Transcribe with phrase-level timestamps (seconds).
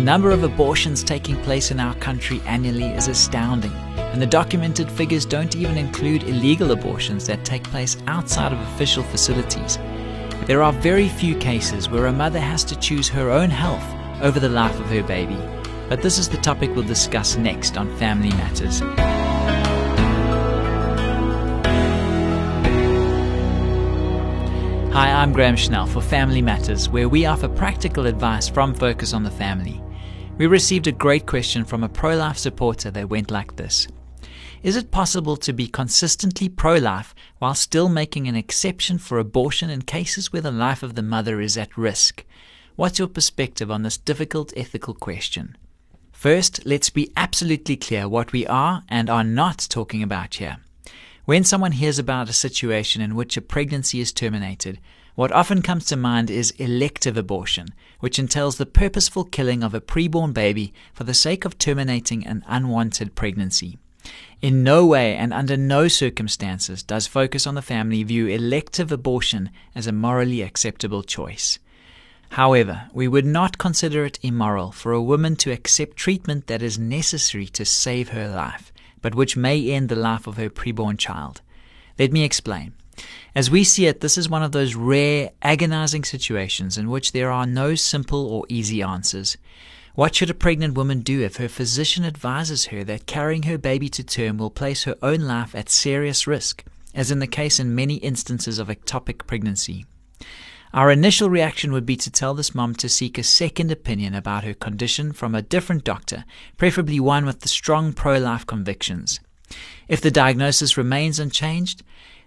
[0.00, 4.90] The number of abortions taking place in our country annually is astounding, and the documented
[4.90, 9.76] figures don't even include illegal abortions that take place outside of official facilities.
[10.46, 13.84] There are very few cases where a mother has to choose her own health
[14.22, 15.36] over the life of her baby.
[15.90, 18.80] But this is the topic we'll discuss next on Family Matters.
[24.94, 29.24] Hi, I'm Graham Schnell for Family Matters, where we offer practical advice from Focus on
[29.24, 29.82] the Family.
[30.40, 33.86] We received a great question from a pro life supporter that went like this
[34.62, 39.68] Is it possible to be consistently pro life while still making an exception for abortion
[39.68, 42.24] in cases where the life of the mother is at risk?
[42.74, 45.58] What's your perspective on this difficult ethical question?
[46.10, 50.56] First, let's be absolutely clear what we are and are not talking about here.
[51.26, 54.80] When someone hears about a situation in which a pregnancy is terminated,
[55.14, 57.68] what often comes to mind is elective abortion,
[58.00, 62.44] which entails the purposeful killing of a preborn baby for the sake of terminating an
[62.46, 63.78] unwanted pregnancy.
[64.40, 69.50] In no way and under no circumstances does Focus on the Family view elective abortion
[69.74, 71.58] as a morally acceptable choice.
[72.30, 76.78] However, we would not consider it immoral for a woman to accept treatment that is
[76.78, 81.40] necessary to save her life but which may end the life of her preborn child.
[81.98, 82.74] Let me explain.
[83.34, 87.30] As we see it, this is one of those rare, agonizing situations in which there
[87.30, 89.36] are no simple or easy answers.
[89.94, 93.88] What should a pregnant woman do if her physician advises her that carrying her baby
[93.90, 97.74] to term will place her own life at serious risk, as in the case in
[97.74, 99.86] many instances of ectopic pregnancy?
[100.72, 104.44] Our initial reaction would be to tell this mom to seek a second opinion about
[104.44, 106.24] her condition from a different doctor,
[106.56, 109.18] preferably one with the strong pro life convictions.
[109.88, 111.82] If the diagnosis remains unchanged,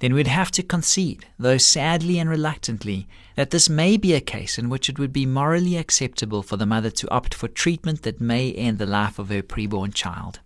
[0.00, 4.58] then we'd have to concede, though sadly and reluctantly, that this may be a case
[4.58, 8.20] in which it would be morally acceptable for the mother to opt for treatment that
[8.20, 10.40] may end the life of her preborn child.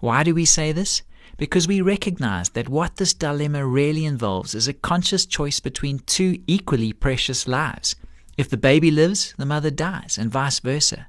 [0.00, 1.02] Why do we say this?
[1.42, 6.40] because we recognize that what this dilemma really involves is a conscious choice between two
[6.46, 7.96] equally precious lives.
[8.36, 11.08] If the baby lives, the mother dies, and vice versa.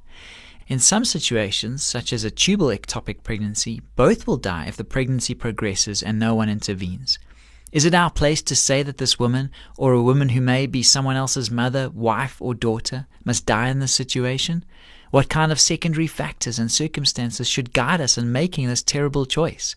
[0.68, 5.36] In some situations, such as a tubal ectopic pregnancy, both will die if the pregnancy
[5.36, 7.20] progresses and no one intervenes.
[7.74, 10.84] Is it our place to say that this woman, or a woman who may be
[10.84, 14.64] someone else's mother, wife, or daughter, must die in this situation?
[15.10, 19.76] What kind of secondary factors and circumstances should guide us in making this terrible choice?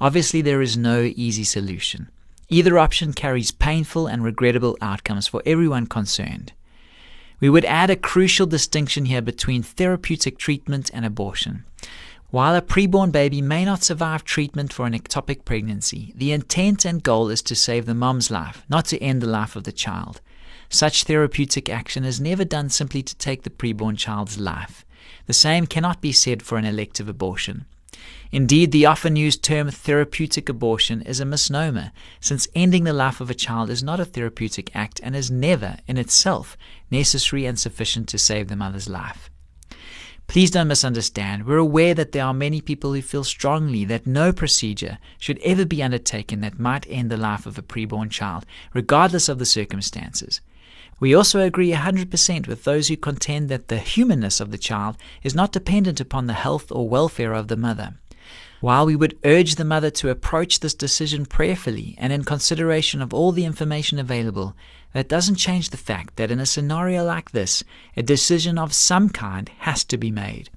[0.00, 2.10] Obviously, there is no easy solution.
[2.48, 6.52] Either option carries painful and regrettable outcomes for everyone concerned.
[7.38, 11.64] We would add a crucial distinction here between therapeutic treatment and abortion.
[12.30, 17.02] While a preborn baby may not survive treatment for an ectopic pregnancy, the intent and
[17.02, 20.20] goal is to save the mom's life, not to end the life of the child.
[20.68, 24.84] Such therapeutic action is never done simply to take the preborn child's life.
[25.26, 27.64] The same cannot be said for an elective abortion.
[28.30, 33.28] Indeed, the often used term therapeutic abortion is a misnomer, since ending the life of
[33.28, 36.56] a child is not a therapeutic act and is never, in itself,
[36.92, 39.30] necessary and sufficient to save the mother's life.
[40.30, 41.44] Please don't misunderstand.
[41.44, 45.64] We're aware that there are many people who feel strongly that no procedure should ever
[45.64, 50.40] be undertaken that might end the life of a preborn child, regardless of the circumstances.
[51.00, 55.34] We also agree 100% with those who contend that the humanness of the child is
[55.34, 57.94] not dependent upon the health or welfare of the mother.
[58.60, 63.14] While we would urge the mother to approach this decision prayerfully and in consideration of
[63.14, 64.54] all the information available,
[64.92, 67.64] that doesn't change the fact that in a scenario like this,
[67.96, 70.50] a decision of some kind has to be made.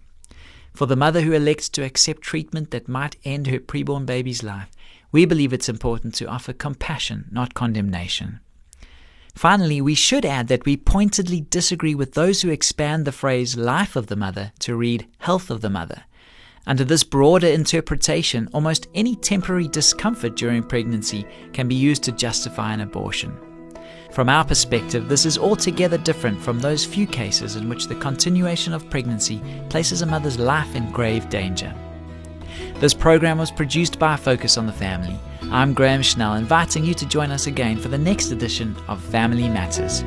[0.74, 4.70] For the mother who elects to accept treatment that might end her preborn baby's life,
[5.14, 8.42] we believe it's important to offer compassion, not condemnation.
[9.34, 13.96] Finally, we should add that we pointedly disagree with those who expand the phrase life
[13.96, 16.04] of the mother to read health of the mother.
[16.66, 22.74] Under this broader interpretation, almost any temporary discomfort during pregnancy can be used to justify
[22.74, 23.38] an abortion.
[24.14, 28.72] From our perspective, this is altogether different from those few cases in which the continuation
[28.72, 31.74] of pregnancy places a mother's life in grave danger.
[32.76, 35.20] This program was produced by Focus on the Family.
[35.52, 39.50] I'm Graham Schnell, inviting you to join us again for the next edition of Family
[39.50, 40.04] Matters.